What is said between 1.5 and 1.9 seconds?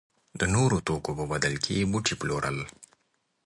کې به یې